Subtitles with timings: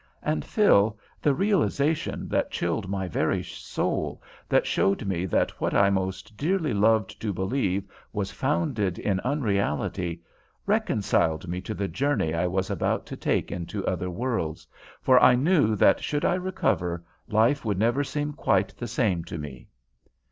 [0.23, 5.91] And, Phil, the realization that chilled my very soul, that showed me that what I
[5.91, 10.23] most dearly loved to believe was founded in unreality,
[10.65, 14.65] reconciled me to the journey I was about to take into other worlds,
[15.03, 19.37] for I knew that should I recover, life could never seem quite the same to
[19.37, 19.67] me."